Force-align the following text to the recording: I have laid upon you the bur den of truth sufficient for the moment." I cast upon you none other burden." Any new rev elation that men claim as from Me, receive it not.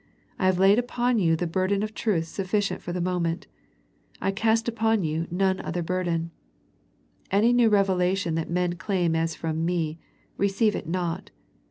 I 0.39 0.47
have 0.47 0.57
laid 0.57 0.79
upon 0.79 1.19
you 1.19 1.35
the 1.35 1.45
bur 1.45 1.67
den 1.67 1.83
of 1.83 1.93
truth 1.93 2.25
sufficient 2.25 2.81
for 2.81 2.91
the 2.91 2.99
moment." 2.99 3.45
I 4.19 4.31
cast 4.31 4.67
upon 4.67 5.03
you 5.03 5.27
none 5.29 5.59
other 5.61 5.83
burden." 5.83 6.31
Any 7.29 7.53
new 7.53 7.69
rev 7.69 7.85
elation 7.87 8.33
that 8.33 8.49
men 8.49 8.77
claim 8.77 9.15
as 9.15 9.35
from 9.35 9.63
Me, 9.63 9.99
receive 10.39 10.75
it 10.75 10.89
not. 10.89 11.29